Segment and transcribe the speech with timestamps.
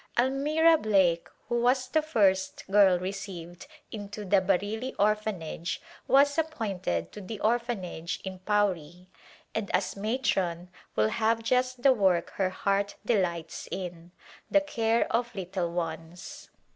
[0.17, 7.21] Almira Blake, who was the first girl received into the Bareilly Orphanage, was appointed to
[7.21, 9.09] the Orphanage in Pauri,
[9.53, 14.09] and as matron will have just the work her heart delights in,
[14.49, 16.49] the care of little ones.